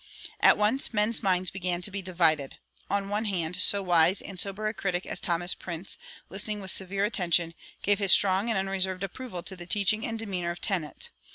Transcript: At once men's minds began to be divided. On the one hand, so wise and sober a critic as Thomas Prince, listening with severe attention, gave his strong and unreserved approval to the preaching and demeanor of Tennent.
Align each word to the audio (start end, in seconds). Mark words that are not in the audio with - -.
At 0.39 0.57
once 0.57 0.95
men's 0.95 1.21
minds 1.21 1.51
began 1.51 1.83
to 1.83 1.91
be 1.91 2.01
divided. 2.01 2.57
On 2.89 3.03
the 3.05 3.09
one 3.09 3.25
hand, 3.25 3.61
so 3.61 3.83
wise 3.83 4.19
and 4.19 4.39
sober 4.39 4.67
a 4.67 4.73
critic 4.73 5.05
as 5.05 5.19
Thomas 5.21 5.53
Prince, 5.53 5.99
listening 6.27 6.59
with 6.59 6.71
severe 6.71 7.05
attention, 7.05 7.53
gave 7.83 7.99
his 7.99 8.11
strong 8.11 8.49
and 8.49 8.57
unreserved 8.57 9.03
approval 9.03 9.43
to 9.43 9.55
the 9.55 9.67
preaching 9.67 10.03
and 10.03 10.17
demeanor 10.17 10.49
of 10.49 10.59
Tennent. 10.59 11.11